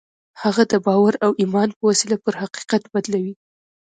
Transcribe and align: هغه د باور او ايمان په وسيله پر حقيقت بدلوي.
هغه 0.41 0.63
د 0.71 0.73
باور 0.85 1.13
او 1.25 1.31
ايمان 1.41 1.69
په 1.77 1.83
وسيله 1.89 2.17
پر 2.25 2.33
حقيقت 2.41 2.83
بدلوي. 2.93 3.33